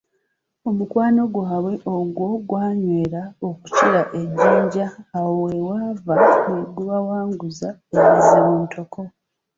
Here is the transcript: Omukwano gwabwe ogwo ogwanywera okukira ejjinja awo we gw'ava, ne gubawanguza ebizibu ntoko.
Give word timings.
Omukwano 0.69 1.21
gwabwe 1.33 1.73
ogwo 1.95 2.23
ogwanywera 2.37 3.23
okukira 3.47 4.01
ejjinja 4.19 4.85
awo 5.17 5.31
we 5.43 5.53
gw'ava, 5.63 6.15
ne 6.49 6.61
gubawanguza 6.75 7.69
ebizibu 7.99 8.53
ntoko. 8.63 9.01